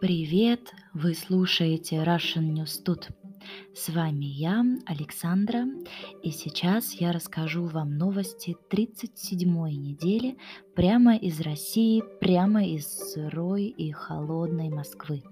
Привет! 0.00 0.72
Вы 0.94 1.14
слушаете 1.14 1.96
Russian 1.96 2.54
News 2.54 2.82
Tut. 2.82 3.10
С 3.74 3.90
вами 3.90 4.24
я, 4.24 4.64
Александра, 4.86 5.66
и 6.22 6.30
сейчас 6.30 6.94
я 6.94 7.12
расскажу 7.12 7.66
вам 7.66 7.98
новости 7.98 8.56
37-й 8.70 9.76
недели 9.76 10.38
прямо 10.74 11.16
из 11.16 11.42
России, 11.42 12.02
прямо 12.18 12.66
из 12.66 12.86
сырой 12.86 13.66
и 13.66 13.90
холодной 13.90 14.70
Москвы, 14.70 15.22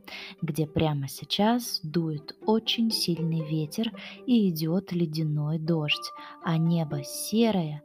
где 0.42 0.66
прямо 0.66 1.08
сейчас 1.08 1.80
дует 1.82 2.36
очень 2.42 2.90
сильный 2.90 3.48
ветер 3.48 3.90
и 4.26 4.50
идет 4.50 4.92
ледяной 4.92 5.58
дождь, 5.58 6.12
а 6.44 6.58
небо 6.58 7.02
серое, 7.04 7.82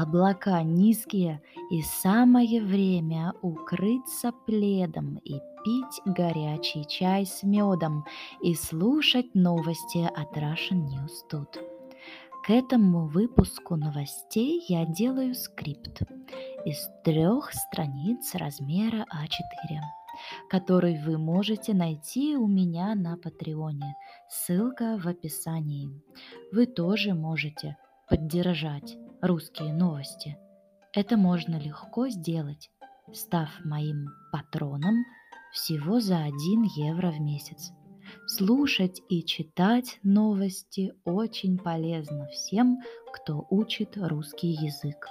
облака 0.00 0.62
низкие 0.62 1.42
и 1.70 1.82
самое 1.82 2.62
время 2.62 3.34
укрыться 3.42 4.32
пледом 4.46 5.16
и 5.24 5.40
пить 5.64 6.00
горячий 6.04 6.84
чай 6.86 7.26
с 7.26 7.42
медом 7.42 8.04
и 8.42 8.54
слушать 8.54 9.34
новости 9.34 10.08
от 10.14 10.36
Russian 10.36 10.86
News 10.88 11.26
тут. 11.30 11.58
К 12.44 12.50
этому 12.50 13.06
выпуску 13.06 13.76
новостей 13.76 14.62
я 14.68 14.84
делаю 14.84 15.34
скрипт 15.34 16.02
из 16.66 16.90
трех 17.02 17.52
страниц 17.52 18.34
размера 18.34 19.06
А4, 19.14 19.78
который 20.50 21.02
вы 21.02 21.16
можете 21.16 21.72
найти 21.72 22.36
у 22.36 22.46
меня 22.46 22.94
на 22.94 23.16
Патреоне. 23.16 23.96
Ссылка 24.28 24.98
в 24.98 25.06
описании. 25.06 26.02
Вы 26.52 26.66
тоже 26.66 27.14
можете 27.14 27.76
поддержать 28.08 28.98
русские 29.26 29.72
новости. 29.72 30.36
Это 30.92 31.16
можно 31.16 31.56
легко 31.58 32.08
сделать, 32.08 32.70
став 33.12 33.48
моим 33.64 34.08
патроном– 34.32 35.04
всего 35.54 36.00
за 36.00 36.18
1 36.18 36.64
евро 36.76 37.12
в 37.12 37.20
месяц. 37.20 37.70
Слушать 38.26 39.00
и 39.08 39.22
читать 39.24 40.00
новости 40.02 40.92
очень 41.04 41.58
полезно 41.58 42.26
всем, 42.26 42.80
кто 43.12 43.46
учит 43.50 43.96
русский 43.96 44.48
язык. 44.48 45.06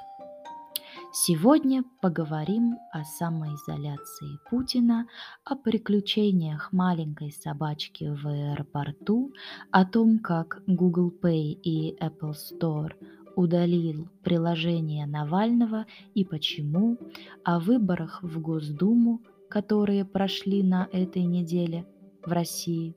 Сегодня 1.14 1.83
поговорим 2.02 2.77
о 2.92 3.05
самоизоляции 3.05 4.38
Путина, 4.50 5.08
о 5.45 5.55
приключениях 5.55 6.73
маленькой 6.73 7.31
собачки 7.31 8.05
в 8.05 8.27
аэропорту, 8.27 9.31
о 9.72 9.86
том, 9.86 10.20
как 10.20 10.61
Google 10.67 11.11
Pay 11.11 11.53
и 11.53 11.95
Apple 12.02 12.33
Store 12.33 12.92
удалил 13.36 14.08
приложение 14.23 15.06
Навального 15.06 15.86
и 16.14 16.23
почему, 16.23 16.98
о 17.44 17.59
выборах 17.59 18.22
в 18.22 18.39
Госдуму, 18.42 19.22
которые 19.50 20.06
прошли 20.06 20.64
на 20.64 20.88
этой 20.92 21.23
неделе 21.23 21.86
в 22.26 22.31
России. 22.31 22.95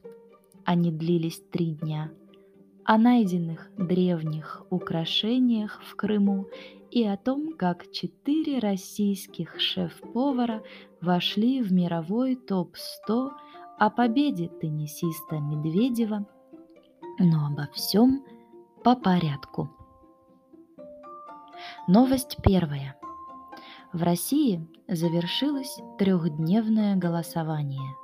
Они 0.64 0.90
длились 0.90 1.42
три 1.50 1.72
дня. 1.72 2.10
О 2.84 2.98
найденных 2.98 3.70
древних 3.76 4.64
украшениях 4.70 5.82
в 5.82 5.96
Крыму 5.96 6.46
и 6.90 7.04
о 7.04 7.16
том, 7.16 7.52
как 7.52 7.90
четыре 7.90 8.58
российских 8.58 9.60
шеф-повара 9.60 10.62
вошли 11.00 11.62
в 11.62 11.72
мировой 11.72 12.36
топ-100 12.36 13.30
о 13.78 13.90
победе 13.90 14.48
теннисиста 14.48 15.38
Медведева, 15.38 16.26
но 17.18 17.46
обо 17.46 17.68
всем 17.72 18.24
по 18.82 18.94
порядку. 18.96 19.75
Новость 21.86 22.36
первая. 22.42 22.96
В 23.92 24.02
России 24.02 24.66
завершилось 24.88 25.78
трехдневное 25.98 26.96
голосование. 26.96 27.94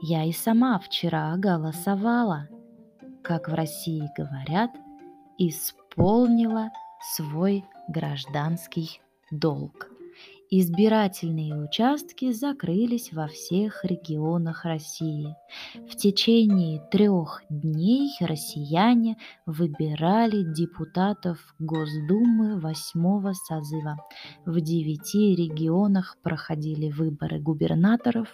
Я 0.00 0.24
и 0.24 0.32
сама 0.32 0.78
вчера 0.78 1.34
голосовала, 1.36 2.48
как 3.22 3.48
в 3.48 3.54
России 3.54 4.10
говорят, 4.16 4.70
исполнила 5.38 6.70
свой 7.14 7.64
гражданский 7.88 9.00
долг. 9.30 9.91
Избирательные 10.54 11.54
участки 11.54 12.30
закрылись 12.30 13.10
во 13.10 13.26
всех 13.26 13.86
регионах 13.86 14.66
России. 14.66 15.34
В 15.88 15.96
течение 15.96 16.78
трех 16.90 17.42
дней 17.48 18.10
россияне 18.20 19.16
выбирали 19.46 20.42
депутатов 20.42 21.38
Госдумы 21.58 22.60
восьмого 22.60 23.32
созыва. 23.32 23.96
В 24.44 24.60
девяти 24.60 25.34
регионах 25.34 26.18
проходили 26.22 26.90
выборы 26.90 27.40
губернаторов, 27.40 28.28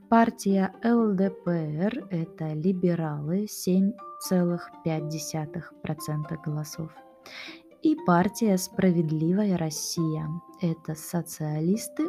Партия 0.10 0.74
ЛДПР– 0.84 2.08
это 2.12 2.54
либералы, 2.54 3.46
7,5% 3.46 6.38
голосов. 6.46 6.92
И 7.84 7.96
партия 8.06 8.58
«Справедливая 8.58 9.58
Россия»– 9.58 10.28
это 10.62 10.96
социалисты, 10.96 12.08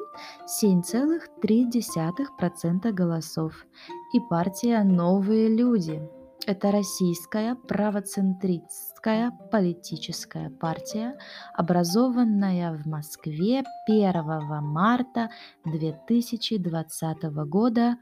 7,3% 0.63 2.93
голосов. 2.93 3.67
И 4.15 4.21
партия 4.21 4.83
«Новые 4.83 5.49
люди» 5.49 6.01
Это 6.49 6.73
российская 6.73 7.55
правоцентристская 7.57 9.31
политическая 9.53 10.49
партия, 10.49 11.19
образованная 11.53 12.73
в 12.73 12.87
Москве 12.87 13.65
1 13.87 14.63
марта 14.63 15.29
2020 15.67 17.23
года. 17.51 17.99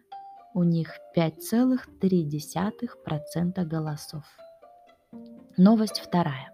У 0.54 0.62
них 0.62 0.96
5,3% 1.16 3.64
голосов. 3.64 4.22
Новость 5.56 5.98
вторая. 5.98 6.52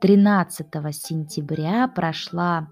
13 0.00 0.68
сентября 0.94 1.88
прошла 1.88 2.68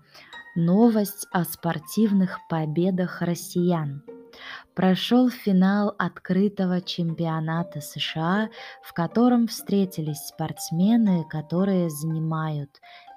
новость 0.54 1.26
о 1.32 1.42
спортивных 1.42 2.38
победах 2.48 3.22
россиян– 3.22 4.04
прошел 4.76 5.28
финал 5.30 5.94
открытого 5.98 6.80
чемпионата 6.82 7.80
США, 7.80 8.50
в 8.82 8.92
котором 8.92 9.48
встретились 9.48 10.28
спортсмены, 10.28 11.24
которые 11.28 11.88
занимают 11.88 12.70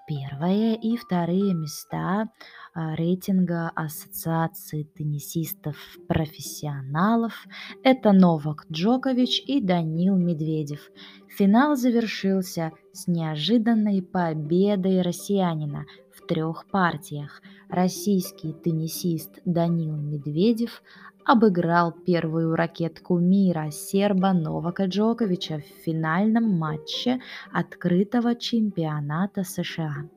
первое 0.08 0.76
и 0.76 0.96
вторые 0.96 1.54
места 1.54 2.30
а, 2.74 2.96
рейтинга 2.96 3.74
Ассоциации 3.76 4.84
теннисистов-профессионалов. 4.84 7.46
Это 7.84 8.14
Новак 8.14 8.66
Джокович 8.72 9.44
и 9.46 9.60
Данил 9.62 10.16
Медведев. 10.16 10.90
Финал 11.28 11.76
завершился 11.76 12.72
с 12.94 13.08
неожиданной 13.08 14.02
победой 14.02 15.02
россиянина 15.02 15.86
в 16.12 16.26
трех 16.26 16.66
партиях. 16.72 17.42
Российский 17.68 18.54
теннисист 18.54 19.42
Данил 19.46 19.96
Медведев 19.96 20.82
обыграл 21.26 21.92
первую 21.92 22.56
ракетку 22.56 23.18
мира 23.18 23.70
серба 23.72 24.34
Новака 24.34 24.86
Джоковича 24.86 25.60
в 25.60 25.84
финальном 25.84 26.58
матче 26.58 27.20
открытого 27.52 28.36
чемпионата 28.36 29.44
США. 29.44 30.10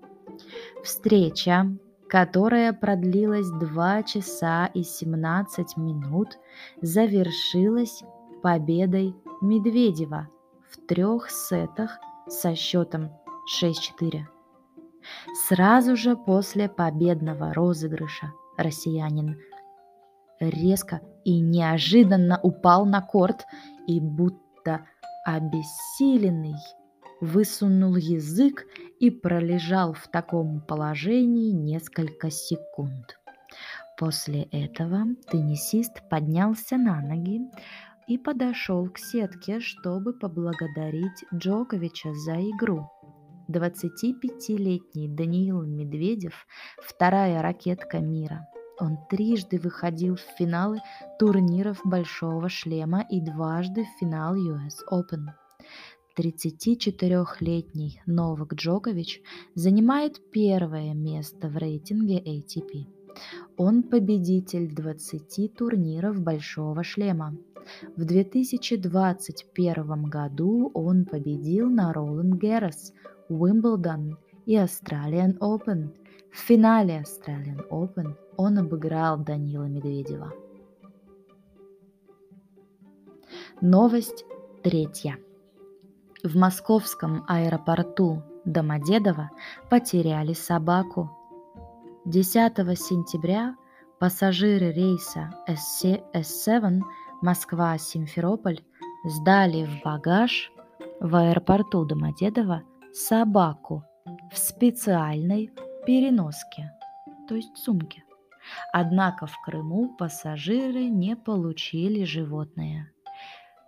Встреча, 0.82 1.66
которая 2.08 2.72
продлилась 2.72 3.50
2 3.50 4.02
часа 4.04 4.66
и 4.66 4.82
17 4.82 5.76
минут, 5.76 6.38
завершилась 6.81 8.02
победой 8.43 9.14
Медведева 9.40 10.28
в 10.70 10.76
трех 10.87 11.31
сетах 11.31 11.99
со 12.28 12.54
счетом 12.54 13.10
6-4. 13.60 14.25
Сразу 15.49 15.96
же 15.96 16.16
после 16.16 16.69
победного 16.69 17.52
розыгрыша 17.52 18.32
россиянин 18.56 19.38
резко 20.49 21.00
и 21.25 21.41
неожиданно 21.41 22.39
упал 22.43 22.87
на 22.87 23.00
корт 23.00 23.44
и 23.87 24.00
будто 24.00 24.87
обессиленный 25.25 26.56
высунул 27.21 27.94
язык 27.97 28.67
и 28.99 29.11
пролежал 29.11 29.93
в 29.93 30.09
таком 30.09 30.61
положении 30.61 31.53
несколько 31.53 32.31
секунд. 32.31 33.19
После 33.97 34.43
этого 34.50 35.05
теннисист 35.31 36.03
поднялся 36.11 36.77
на 36.77 37.00
ноги 37.00 37.41
и 38.09 38.19
подошел 38.19 38.88
к 38.88 38.99
сетке, 38.99 39.61
чтобы 39.61 40.12
поблагодарить 40.12 41.25
Джоковича 41.33 42.12
за 42.15 42.35
игру. 42.35 42.88
25-летний 43.49 45.09
Даниил 45.09 45.62
Медведев– 45.62 46.47
вторая 46.83 47.43
ракетка 47.43 47.99
мира. 47.99 48.49
Он 48.81 48.99
трижды 49.09 49.59
выходил 49.59 50.17
в 50.17 50.25
финалы 50.39 50.81
турниров 51.19 51.81
Большого 51.85 52.49
шлема 52.49 53.05
и 53.09 53.21
дважды 53.21 53.85
в 53.85 53.99
финал 54.01 54.35
US 54.35 54.79
Open. 54.91 55.29
34-летний 56.19 58.01
Новак 58.07 58.55
Джокович 58.55 59.23
занимает 59.55 60.21
первое 60.31 60.95
место 60.95 61.49
в 61.49 61.57
рейтинге 61.57 62.21
ATP. 62.21 62.87
Он 63.57 63.83
победитель 63.83 64.75
20 64.75 65.55
турниров 65.55 66.21
Большого 66.21 66.83
шлема. 66.83 67.37
В 67.97 68.05
2021 68.05 70.03
году 70.05 70.71
он 70.75 71.05
победил 71.05 71.71
на 71.71 71.93
Роланд 71.93 72.41
Геррес, 72.41 72.93
Уимблдон 73.29 74.19
и 74.47 74.57
Australian 74.57 75.39
Open. 75.39 75.91
В 76.31 76.39
финале 76.39 77.05
Australian 77.05 77.69
Open 77.71 78.17
он 78.37 78.58
обыграл 78.58 79.19
Данила 79.19 79.64
Медведева. 79.64 80.32
Новость 83.61 84.25
третья. 84.62 85.19
В 86.23 86.37
московском 86.37 87.25
аэропорту 87.29 88.23
Домодедово 88.44 89.31
потеряли 89.70 90.32
собаку. 90.32 91.11
10 92.05 92.56
сентября 92.79 93.56
пассажиры 94.00 94.73
рейса 94.73 95.31
S7 95.46 96.82
Москва-Симферополь 97.23 98.61
сдали 99.05 99.64
в 99.64 99.85
багаж 99.85 100.52
в 100.99 101.14
аэропорту 101.14 101.85
Домодедово 101.85 102.62
собаку 102.93 103.85
в 104.32 104.38
специальной 104.38 105.50
переноске, 105.87 106.73
то 107.28 107.37
есть 107.37 107.56
сумке. 107.56 108.02
Однако 108.72 109.26
в 109.26 109.40
Крыму 109.44 109.94
пассажиры 109.96 110.84
не 110.84 111.16
получили 111.16 112.04
животное. 112.04 112.93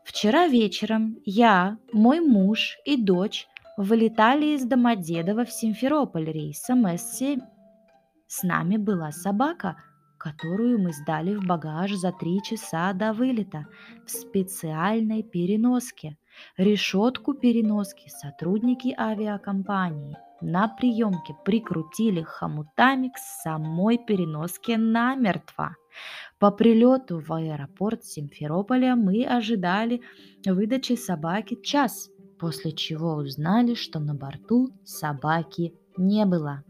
Вчера 0.04 0.46
вечером 0.46 1.18
я, 1.24 1.78
мой 1.92 2.20
муж 2.20 2.78
и 2.84 2.96
дочь 2.96 3.48
вылетали 3.76 4.54
из 4.54 4.64
Домодедова 4.64 5.44
в 5.44 5.50
Симферополь 5.50 6.30
рейсом 6.30 6.86
С-7. 6.86 7.40
С 8.26 8.42
нами 8.42 8.76
была 8.76 9.12
собака, 9.12 9.76
которую 10.18 10.80
мы 10.80 10.92
сдали 10.92 11.34
в 11.34 11.44
багаж 11.44 11.92
за 11.92 12.12
три 12.12 12.42
часа 12.42 12.92
до 12.92 13.12
вылета 13.12 13.66
в 14.06 14.10
специальной 14.10 15.22
переноске. 15.22 16.16
Решетку 16.56 17.34
переноски 17.34 18.08
сотрудники 18.08 18.94
авиакомпании 18.98 20.16
на 20.44 20.68
приемке 20.68 21.34
прикрутили 21.44 22.22
хомутами 22.22 23.08
к 23.08 23.18
самой 23.42 23.98
переноске 23.98 24.76
намертво. 24.76 25.76
По 26.38 26.50
прилету 26.50 27.20
в 27.20 27.32
аэропорт 27.32 28.04
Симферополя 28.04 28.94
мы 28.94 29.24
ожидали 29.24 30.02
выдачи 30.44 30.96
собаки 30.96 31.56
час, 31.62 32.10
после 32.38 32.72
чего 32.72 33.14
узнали, 33.14 33.74
что 33.74 34.00
на 34.00 34.14
борту 34.14 34.68
собаки 34.84 35.74
не 35.96 36.26
было. 36.26 36.62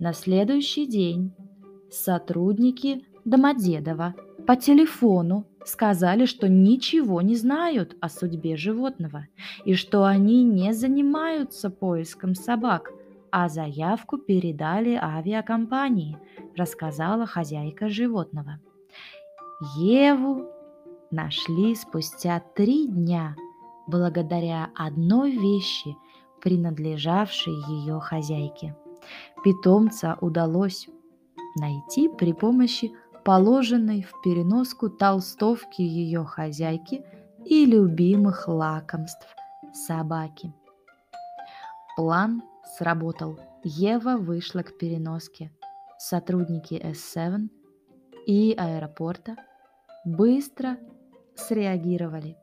На 0.00 0.12
следующий 0.12 0.86
день 0.86 1.32
сотрудники 1.90 3.04
Домодедова 3.24 4.14
по 4.46 4.56
телефону 4.56 5.46
сказали, 5.64 6.26
что 6.26 6.48
ничего 6.48 7.22
не 7.22 7.36
знают 7.36 7.96
о 8.00 8.08
судьбе 8.08 8.56
животного 8.56 9.26
и 9.64 9.74
что 9.74 10.04
они 10.04 10.44
не 10.44 10.74
занимаются 10.74 11.70
поиском 11.70 12.34
собак, 12.34 12.90
а 13.36 13.48
заявку 13.48 14.16
передали 14.16 14.94
авиакомпании, 14.94 16.16
рассказала 16.56 17.26
хозяйка 17.26 17.88
животного. 17.88 18.60
Еву 19.76 20.46
нашли 21.10 21.74
спустя 21.74 22.40
три 22.54 22.86
дня 22.86 23.34
благодаря 23.88 24.70
одной 24.76 25.32
вещи, 25.32 25.96
принадлежавшей 26.40 27.54
ее 27.68 27.98
хозяйке. 27.98 28.76
Питомца 29.42 30.16
удалось 30.20 30.88
найти 31.56 32.08
при 32.08 32.32
помощи 32.32 32.92
положенной 33.24 34.02
в 34.02 34.12
переноску 34.22 34.88
толстовки 34.88 35.82
ее 35.82 36.24
хозяйки 36.24 37.04
и 37.44 37.66
любимых 37.66 38.46
лакомств 38.46 39.26
собаки. 39.72 40.54
План 41.96 42.40
сработал. 42.76 43.38
Ева 43.62 44.16
вышла 44.16 44.62
к 44.62 44.76
переноске. 44.78 45.52
Сотрудники 45.98 46.74
S7 46.74 47.48
и 48.26 48.54
аэропорта 48.56 49.36
быстро 50.04 50.78
среагировали. 51.34 52.36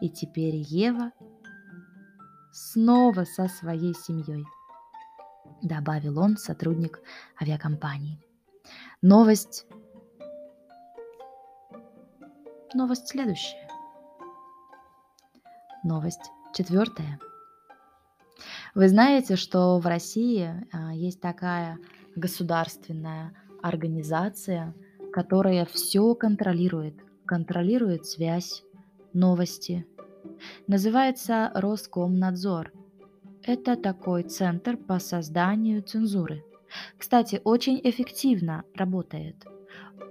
И 0.00 0.10
теперь 0.10 0.56
Ева 0.56 1.12
снова 2.52 3.24
со 3.24 3.48
своей 3.48 3.94
семьей– 3.94 4.44
добавил 5.62 6.18
он, 6.18 6.36
сотрудник 6.36 7.00
авиакомпании. 7.40 8.20
Новость... 9.02 9.66
Новость 12.74 13.08
следующая. 13.08 13.68
Новость 15.82 16.30
четвертая. 16.52 17.18
Вы 18.76 18.88
знаете, 18.90 19.36
что 19.36 19.78
в 19.78 19.86
России 19.86 20.50
а, 20.70 20.92
есть 20.92 21.18
такая 21.18 21.78
государственная 22.14 23.32
организация, 23.62 24.74
которая 25.14 25.64
все 25.64 26.14
контролирует, 26.14 26.94
контролирует 27.24 28.04
связь, 28.04 28.64
новости. 29.14 29.86
Называется 30.66 31.50
Роскомнадзор– 31.54 32.70
это 33.42 33.76
такой 33.76 34.24
центр 34.24 34.76
по 34.76 34.98
созданию 34.98 35.80
цензуры. 35.80 36.44
Кстати, 36.98 37.40
очень 37.44 37.80
эффективно 37.82 38.64
работает. 38.74 39.36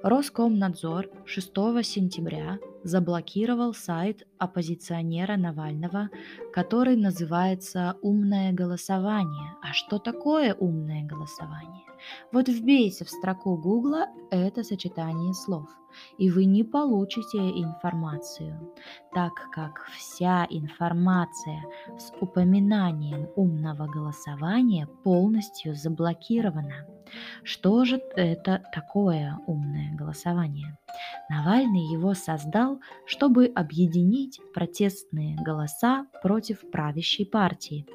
Роскомнадзор 0.04 1.10
6 1.25 1.48
сентября 1.84 2.60
заблокировал 2.84 3.74
сайт 3.74 4.27
оппозиционера 4.38 5.38
Навального, 5.38 6.10
который 6.54 6.96
называется 6.96 7.98
«Умное 8.01 8.51
голосование». 8.51 9.54
А 9.62 9.74
что 9.74 10.00
такое 10.00 10.54
умное 10.54 11.04
голосование? 11.06 11.86
Вот 12.32 12.48
вбейте 12.48 13.06
в 13.06 13.10
строку 13.10 13.58
Гугла 13.58 14.08
это 14.32 14.63
сочетание 14.63 15.34
слов– 15.34 15.70
и 16.18 16.30
вы 16.30 16.46
не 16.46 16.63
получите 16.63 17.38
информацию, 17.38 18.74
так 19.13 19.32
как 19.51 19.86
вся 19.98 20.46
информация 20.50 21.63
с 21.98 22.12
упоминанием 22.20 23.30
умного 23.36 23.88
голосования 23.88 24.88
полностью 25.04 25.75
заблокирована. 25.75 26.95
Что 27.44 27.86
же 27.86 28.02
это 28.16 28.64
такое 28.74 29.38
умное 29.48 29.96
голосование? 29.96 30.78
Навальный 31.30 31.92
его 31.92 32.14
создал, 32.14 32.80
чтобы 33.06 33.52
объединить 33.54 34.40
протестные 34.54 35.36
голоса 35.38 36.08
против 36.22 36.70
правящей 36.72 37.26
партии. 37.26 37.86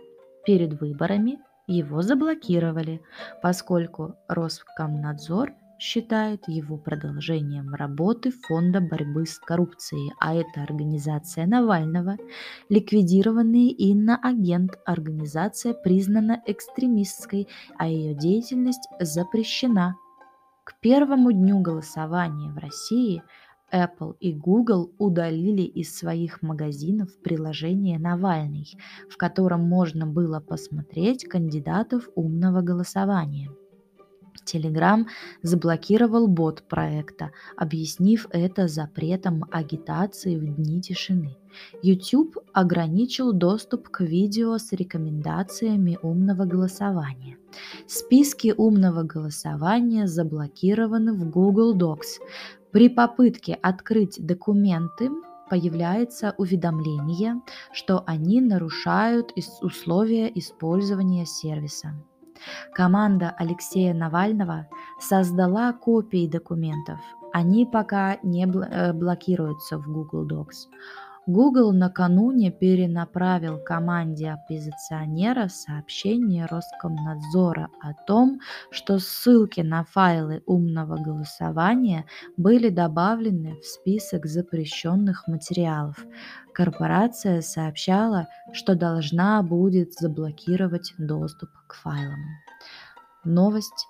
Перед 0.44 0.80
выборами 0.80 1.38
его 1.66 2.02
заблокировали, 2.02 3.00
поскольку 3.42 4.16
Роскомнадзор 4.28 5.52
считает 5.80 6.46
его 6.46 6.76
продолжением 6.76 7.74
работы 7.74 8.30
Фонда 8.30 8.80
борьбы 8.80 9.24
с 9.24 9.38
коррупцией, 9.38 10.12
а 10.20 10.34
это 10.34 10.62
организация 10.62 11.46
Навального, 11.46 12.16
ликвидированный 12.68 13.68
иноагент, 13.68 14.78
организация 14.84 15.72
признана 15.72 16.42
экстремистской, 16.46 17.48
а 17.78 17.88
ее 17.88 18.14
деятельность 18.14 18.86
запрещена. 19.00 19.96
К 20.64 20.78
первому 20.80 21.32
дню 21.32 21.60
голосования 21.60 22.50
в 22.50 22.58
России 22.58 23.22
Apple 23.72 24.16
и 24.20 24.34
Google 24.34 24.92
удалили 24.98 25.62
из 25.62 25.96
своих 25.96 26.42
магазинов 26.42 27.08
приложение 27.22 27.98
«Навальный», 27.98 28.66
в 29.08 29.16
котором 29.16 29.62
можно 29.62 30.06
было 30.06 30.40
посмотреть 30.40 31.24
кандидатов 31.24 32.08
умного 32.14 32.60
голосования– 32.60 33.50
Telegram 34.44 35.06
заблокировал 35.42 36.28
бот 36.28 36.62
проекта, 36.68 37.30
объяснив 37.56 38.26
это 38.30 38.68
запретом 38.68 39.44
агитации 39.50 40.36
в 40.36 40.44
дни 40.56 40.80
тишины. 40.80 41.36
YouTube 41.82 42.36
ограничил 42.52 43.32
доступ 43.32 43.88
к 43.88 44.00
видео 44.00 44.58
с 44.58 44.72
рекомендациями 44.72 45.98
умного 46.02 46.44
голосования. 46.44 47.36
Списки 47.86 48.54
умного 48.56 49.02
голосования 49.02 50.06
заблокированы 50.06 51.12
в 51.12 51.28
Google 51.30 51.76
Docs. 51.76 52.20
При 52.70 52.88
попытке 52.88 53.54
открыть 53.54 54.24
документы 54.24 55.10
появляется 55.50 56.34
уведомление, 56.38 57.42
что 57.72 58.04
они 58.06 58.40
нарушают 58.40 59.32
условия 59.60 60.30
использования 60.32 61.26
сервиса. 61.26 61.94
Команда 62.74 63.34
Алексея 63.38 63.94
Навального 63.94 64.66
создала 64.98 65.72
копии 65.72 66.26
документов. 66.26 66.98
Они 67.32 67.66
пока 67.66 68.18
не 68.22 68.44
э, 68.46 68.92
блокируются 68.92 69.78
в 69.78 69.86
Google 69.86 70.26
Docs. 70.26 70.68
Google 71.30 71.72
накануне 71.72 72.50
перенаправил 72.50 73.62
команде 73.62 74.32
оппозиционера 74.32 75.46
сообщение 75.46 76.46
Роскомнадзора 76.46 77.68
о 77.80 77.94
том, 77.94 78.40
что 78.72 78.98
ссылки 78.98 79.60
на 79.60 79.84
файлы 79.84 80.42
умного 80.46 80.96
голосования 80.96 82.04
были 82.36 82.68
добавлены 82.68 83.60
в 83.60 83.64
список 83.64 84.26
запрещенных 84.26 85.28
материалов. 85.28 86.04
Корпорация 86.52 87.42
сообщала, 87.42 88.26
что 88.52 88.74
должна 88.74 89.40
будет 89.44 89.92
заблокировать 89.94 90.94
доступ 90.98 91.50
к 91.68 91.74
файлам. 91.74 92.24
Новость 93.22 93.86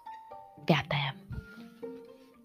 пятая. 0.66 1.14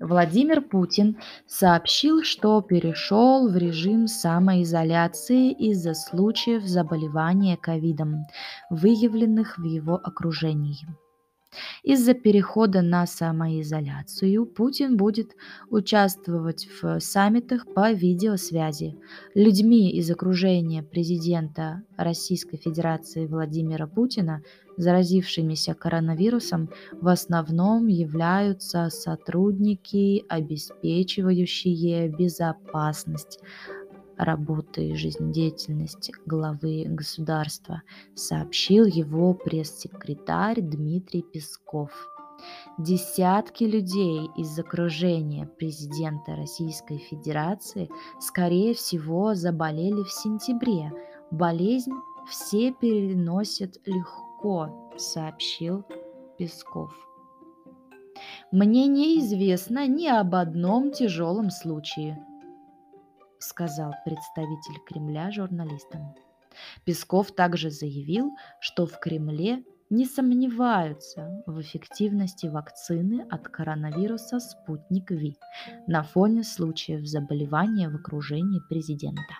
Владимир 0.06 0.62
Путин 0.62 1.18
сообщил, 1.48 2.22
что 2.22 2.62
перешел 2.62 3.50
в 3.50 3.58
режим 3.58 4.06
самоизоляции 4.06 5.52
из-за 5.52 5.96
случаев 5.96 6.64
заболевания 6.64 7.58
ковидом, 7.58 8.28
выявленных 8.70 9.58
в 9.58 9.64
его 9.64 9.96
окружении. 9.96 10.86
Из-за 11.84 12.14
перехода 12.14 12.82
на 12.82 13.06
самоизоляцию 13.06 14.46
Путин 14.46 14.98
будет 14.98 15.36
участвовать 15.70 16.68
в 16.82 17.00
саммитах 17.00 17.66
по 17.74 17.92
видеосвязи. 17.92 18.98
Людьми 19.34 19.92
из 19.92 20.10
окружения 20.12 20.84
президента 20.84 21.84
Российской 21.98 22.58
Федерации 22.58 23.26
Владимира 23.28 23.88
Путина, 23.88 24.42
заразившимися 24.78 25.74
коронавирусом, 25.74 26.70
в 27.02 27.08
основном 27.08 27.88
являются 27.88 28.90
сотрудники, 28.90 30.26
обеспечивающие 30.28 32.10
безопасность 32.10 33.40
работы 34.18 34.90
и 34.90 34.96
жизнедеятельности 34.96 36.14
главы 36.26 36.86
государства, 36.88 37.82
сообщил 38.14 38.86
его 38.86 39.34
пресс-секретарь 39.34 40.62
Дмитрий 40.62 41.22
Песков. 41.22 41.92
Десятки 42.78 43.64
людей 43.64 44.30
из 44.36 44.58
окружения 44.60 45.48
президента 45.48 46.36
Российской 46.36 46.98
Федерации, 46.98 47.90
скорее 48.20 48.74
всего, 48.74 49.34
заболели 49.34 50.04
в 50.04 50.12
сентябре. 50.12 50.92
Болезнь 51.32 51.94
все 52.30 52.74
переносят 52.74 53.78
легко, 53.86 54.92
сообщил 54.98 55.86
Песков. 56.38 56.94
Мне 58.52 58.88
неизвестно 58.88 59.88
ни 59.88 60.08
об 60.08 60.36
одном 60.36 60.92
тяжелом 60.92 61.50
случае, 61.50 62.18
сказал 63.40 63.94
представитель 64.04 64.80
Кремля 64.86 65.32
журналистам. 65.32 66.16
Песков 66.86 67.32
также 67.34 67.70
заявил, 67.70 68.32
что 68.60 68.86
в 68.86 69.00
Кремле 69.00 69.64
не 69.90 70.06
сомневаются 70.06 71.44
в 71.46 71.62
эффективности 71.62 72.48
вакцины 72.48 73.26
от 73.30 73.48
коронавируса 73.48 74.40
«Спутник 74.40 75.12
Ви» 75.12 75.38
на 75.88 76.04
фоне 76.04 76.44
случаев 76.44 77.06
заболевания 77.06 77.90
в 77.90 77.96
окружении 77.96 78.62
президента. 78.68 79.36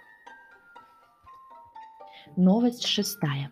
Новость 2.38 2.86
шестая. 2.86 3.50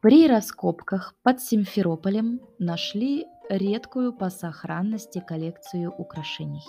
При 0.00 0.26
раскопках 0.26 1.14
под 1.22 1.40
Симферополем 1.40 2.40
нашли 2.58 3.26
редкую 3.50 4.12
по 4.12 4.30
сохранности 4.30 5.22
коллекцию 5.26 5.92
украшений. 5.98 6.62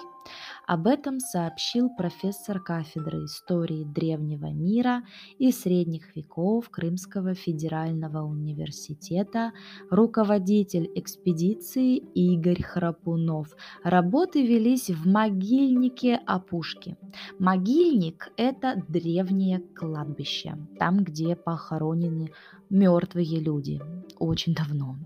Об 0.67 0.87
этом 0.87 1.19
сообщил 1.19 1.89
профессор 1.89 2.59
кафедры 2.59 3.25
истории 3.25 3.83
древнего 3.83 4.47
мира 4.51 5.03
и 5.37 5.51
средних 5.51 6.15
веков 6.15 6.69
Крымского 6.69 7.33
федерального 7.33 8.23
университета, 8.23 9.51
руководитель 9.89 10.89
экспедиции 10.95 11.97
Игорь 11.97 12.63
Храпунов. 12.63 13.49
Работы 13.83 14.45
велись 14.45 14.89
в 14.89 15.07
могильнике 15.07 16.19
Опушки. 16.25 16.97
Могильник– 17.39 18.31
это 18.37 18.81
древнее 18.87 19.59
кладбище, 19.75 20.57
там, 20.79 21.03
где 21.03 21.35
похоронены 21.35 22.31
мертвые 22.69 23.39
люди 23.39 23.81
очень 24.17 24.53
давно. 24.55 24.97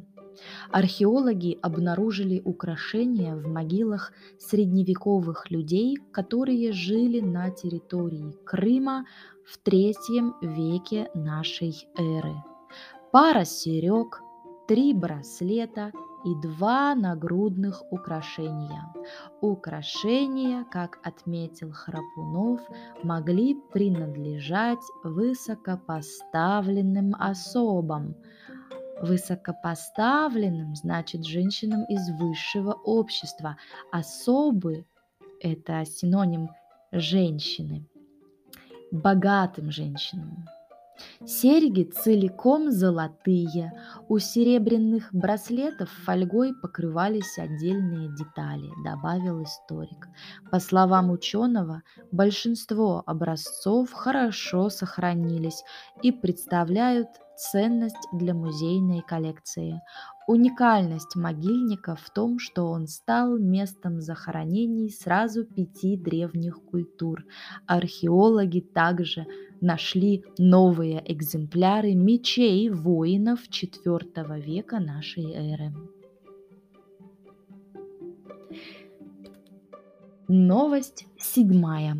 Археологи 0.71 1.59
обнаружили 1.61 2.41
украшения 2.43 3.35
в 3.35 3.47
могилах 3.47 4.11
средневековых 4.39 5.51
людей, 5.51 5.95
которые 6.11 6.71
жили 6.71 7.19
на 7.19 7.51
территории 7.51 8.35
Крыма 8.45 9.05
в 9.45 9.59
третьем 9.59 10.33
веке 10.41 11.11
нашей 11.13 11.87
эры. 11.97 12.33
Пара 13.11 13.45
серег, 13.45 14.21
три 14.67 14.93
браслета 14.93 15.91
и 16.25 16.35
два 16.41 16.95
нагрудных 16.95 17.83
украшения. 17.91 18.91
Украшения, 19.41 20.65
как 20.71 20.97
отметил 21.03 21.71
Храпунов, 21.71 22.61
могли 23.03 23.55
принадлежать 23.71 24.83
высокопоставленным 25.03 27.13
особам– 27.19 28.15
Высокопоставленным 29.01 30.75
значит 30.75 31.25
женщинам 31.25 31.83
из 31.85 32.09
высшего 32.11 32.73
общества. 32.73 33.57
Особы– 33.91 34.85
это 35.41 35.83
синоним 35.85 36.49
женщины. 36.91 37.85
Богатым 38.91 39.71
женщинам. 39.71 40.47
Серьги 41.25 41.83
целиком 41.83 42.71
золотые, 42.71 43.73
у 44.07 44.17
серебряных 44.19 45.09
браслетов 45.11 45.89
фольгой 46.05 46.53
покрывались 46.53 47.37
отдельные 47.37 48.15
детали, 48.15 48.69
добавил 48.83 49.43
историк. 49.43 50.07
По 50.51 50.59
словам 50.59 51.11
ученого, 51.11 51.83
большинство 52.11 53.03
образцов 53.05 53.91
хорошо 53.91 54.69
сохранились 54.69 55.63
и 56.01 56.11
представляют 56.11 57.09
ценность 57.37 58.07
для 58.13 58.33
музейной 58.33 59.01
коллекции. 59.01 59.81
Уникальность 60.27 61.15
могильника 61.15 61.95
в 61.95 62.09
том, 62.09 62.39
что 62.39 62.65
он 62.65 62.87
стал 62.87 63.37
местом 63.37 64.01
захоронений 64.01 64.89
сразу 64.89 65.45
пяти 65.45 65.97
древних 65.97 66.63
культур. 66.63 67.25
Археологи 67.67 68.59
также 68.59 69.27
нашли 69.61 70.23
новые 70.37 71.03
экземпляры 71.05 71.93
мечей 71.93 72.69
воинов 72.69 73.41
IV 73.49 74.41
века 74.41 74.79
нашей 74.79 75.31
эры. 75.31 75.73
Новость 80.27 81.05
седьмая. 81.19 81.97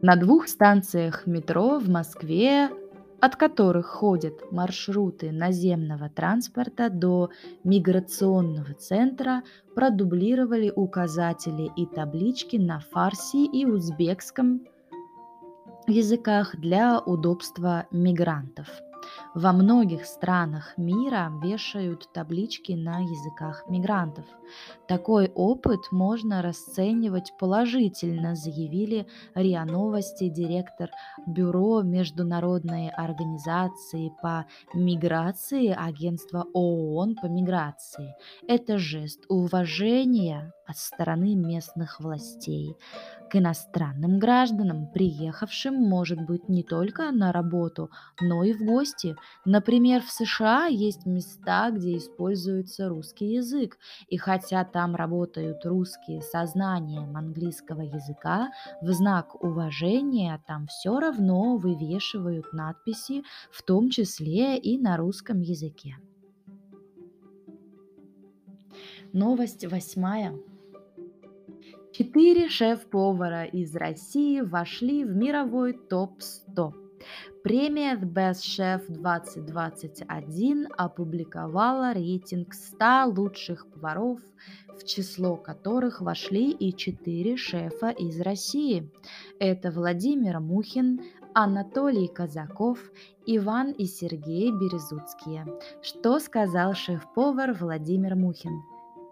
На 0.00 0.16
двух 0.16 0.48
станциях 0.48 1.26
метро 1.26 1.78
в 1.78 1.88
Москве 1.90 2.70
от 3.20 3.36
которых 3.36 3.86
ходят 3.86 4.52
маршруты 4.52 5.32
наземного 5.32 6.08
транспорта 6.08 6.88
до 6.88 7.30
миграционного 7.64 8.74
центра, 8.74 9.42
продублировали 9.74 10.72
указатели 10.74 11.70
и 11.76 11.86
таблички 11.86 12.56
на 12.56 12.80
фарси 12.80 13.44
и 13.46 13.64
узбекском 13.64 14.66
языках 15.86 16.56
для 16.56 17.00
удобства 17.00 17.86
мигрантов. 17.90 18.68
Во 19.40 19.52
многих 19.52 20.04
странах 20.04 20.76
мира 20.76 21.30
вешают 21.40 22.12
таблички 22.12 22.72
на 22.72 22.98
языках 22.98 23.62
мигрантов. 23.68 24.24
Такой 24.88 25.30
опыт 25.32 25.78
можно 25.92 26.42
расценивать 26.42 27.32
положительно, 27.38 28.34
заявили 28.34 29.06
РИА 29.36 29.64
Новости 29.64 30.28
директор 30.28 30.90
Бюро 31.24 31.82
Международной 31.82 32.88
организации 32.88 34.10
по 34.20 34.44
миграции 34.74 35.68
Агентства 35.68 36.44
ООН 36.52 37.14
по 37.22 37.26
миграции. 37.26 38.16
Это 38.48 38.76
жест 38.76 39.24
уважения 39.28 40.52
от 40.68 40.76
стороны 40.76 41.34
местных 41.34 41.98
властей 41.98 42.76
к 43.30 43.36
иностранным 43.36 44.18
гражданам, 44.18 44.86
приехавшим, 44.86 45.74
может 45.74 46.20
быть, 46.20 46.48
не 46.48 46.62
только 46.62 47.10
на 47.10 47.32
работу, 47.32 47.90
но 48.20 48.42
и 48.42 48.52
в 48.52 48.64
гости. 48.64 49.16
Например, 49.44 50.02
в 50.02 50.10
США 50.10 50.66
есть 50.66 51.06
места, 51.06 51.70
где 51.70 51.96
используется 51.96 52.88
русский 52.88 53.34
язык, 53.34 53.78
и 54.08 54.16
хотя 54.16 54.64
там 54.64 54.94
работают 54.94 55.64
русские 55.64 56.22
со 56.22 56.46
знанием 56.46 57.16
английского 57.16 57.82
языка, 57.82 58.50
в 58.80 58.90
знак 58.92 59.42
уважения 59.42 60.42
там 60.46 60.66
все 60.66 60.98
равно 60.98 61.56
вывешивают 61.56 62.52
надписи, 62.52 63.22
в 63.50 63.62
том 63.62 63.90
числе 63.90 64.58
и 64.58 64.78
на 64.78 64.96
русском 64.96 65.40
языке. 65.40 65.96
Новость 69.12 69.64
восьмая. 69.66 70.38
Четыре 71.98 72.48
шеф-повара 72.48 73.42
из 73.42 73.74
России 73.74 74.40
вошли 74.40 75.04
в 75.04 75.16
мировой 75.16 75.72
топ-100. 75.72 76.72
Премия 77.42 77.96
The 77.96 78.08
Best 78.08 78.44
Chef 78.44 78.86
2021 78.86 80.68
опубликовала 80.76 81.92
рейтинг 81.92 82.54
100 82.54 83.06
лучших 83.06 83.66
поваров, 83.66 84.20
в 84.78 84.84
число 84.84 85.34
которых 85.34 86.00
вошли 86.00 86.52
и 86.52 86.72
четыре 86.72 87.36
шефа 87.36 87.88
из 87.88 88.20
России. 88.20 88.88
Это 89.40 89.72
Владимир 89.72 90.38
Мухин, 90.38 91.00
Анатолий 91.34 92.06
Казаков, 92.06 92.78
Иван 93.26 93.72
и 93.72 93.86
Сергей 93.86 94.52
Березуцкие. 94.52 95.46
Что 95.82 96.20
сказал 96.20 96.74
шеф-повар 96.74 97.54
Владимир 97.54 98.14
Мухин? 98.14 98.62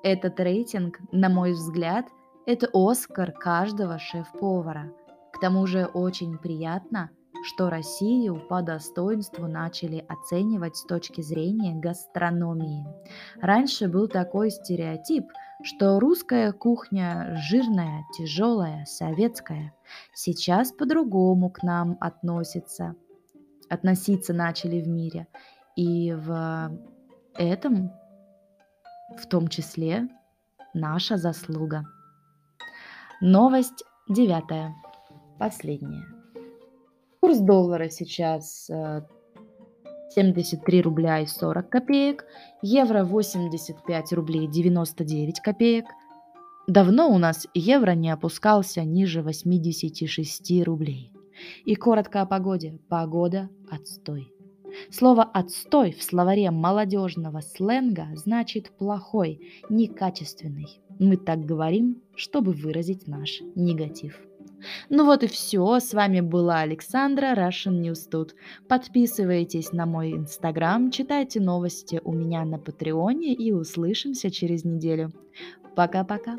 Этот 0.05 0.39
рейтинг, 0.39 1.01
на 1.11 1.29
мой 1.29 1.51
взгляд, 1.51 2.07
это 2.47 2.69
Оскар 2.73 3.33
каждого 3.33 3.99
шеф-повара. 3.99 4.93
К 5.33 5.41
тому 5.41 5.67
же 5.67 5.85
очень 5.87 6.39
приятно, 6.39 7.11
что 7.43 7.69
Россию 7.69 8.41
по 8.49 8.63
достоинству 8.63 9.47
начали 9.47 10.05
оценивать 10.09 10.77
с 10.77 10.85
точки 10.85 11.21
зрения 11.21 11.75
гастрономии. 11.75 12.87
Раньше 13.41 13.89
был 13.89 14.09
такой 14.09 14.51
стереотип, 14.51 15.27
что 15.63 16.01
русская 16.01 16.53
кухня 16.53 17.37
жирная, 17.37 18.05
тяжелая, 18.17 18.85
советская. 18.87 19.75
Сейчас 20.15 20.73
по-другому 20.73 21.51
к 21.51 21.63
нам 21.63 21.97
относится. 22.01 22.95
Относиться 23.69 24.33
начали 24.33 24.81
в 24.81 24.89
мире. 24.89 25.27
И 25.75 26.13
в 26.13 26.71
этом, 27.35 27.93
в 29.19 29.27
том 29.27 29.49
числе, 29.49 30.09
наша 30.73 31.17
заслуга. 31.17 31.85
Новость 33.23 33.83
девятая, 34.11 34.77
последняя. 35.39 36.05
Курс 37.21 37.39
доллара 37.39 37.89
сейчас 37.89 38.71
73 40.11 40.79
э, 40.79 40.83
рубля 40.83 41.21
и 41.21 41.27
40 41.27 41.71
копеек, 41.71 42.27
евро 42.61 43.05
85 43.05 44.13
рублей 44.13 44.47
99 44.47 45.41
копеек. 45.41 45.87
Давно 46.67 47.09
у 47.09 47.17
нас 47.17 47.47
евро 47.55 47.93
не 47.93 48.11
опускался 48.11 48.85
ниже 48.85 49.23
86 49.23 50.63
рублей. 50.65 51.11
И 51.65 51.75
коротко 51.75 52.21
о 52.21 52.27
погоде. 52.27 52.79
Погода– 52.91 53.49
отстой. 53.71 54.36
Слово 54.91 55.25
«отстой» 55.25 55.93
в 55.93 56.03
словаре 56.03 56.51
молодежного 56.51 57.41
сленга 57.41 58.09
значит 58.15 58.71
«плохой», 58.71 59.41
«некачественный». 59.69 60.81
Мы 60.99 61.17
так 61.17 61.45
говорим, 61.45 62.03
чтобы 62.15 62.53
выразить 62.53 63.07
наш 63.07 63.43
негатив. 63.55 64.21
Ну 64.89 65.05
вот 65.05 65.23
и 65.23 65.27
все. 65.27 65.79
С 65.79 65.93
вами 65.93 66.21
была 66.21 66.61
Александра 66.61 67.35
Russian 67.35 67.81
News 67.81 68.09
Тут. 68.11 68.35
Подписывайтесь 68.69 69.73
на 69.73 69.87
мой 69.87 70.13
инстаграм, 70.13 70.91
читайте 70.91 71.41
новости 71.41 72.01
у 72.05 72.13
меня 72.13 72.45
на 72.45 72.59
Патреоне 72.59 73.35
и 73.35 73.53
услышимся 73.53 74.31
через 74.31 74.65
неделю. 74.65 75.13
Пока-пока. 75.75 76.37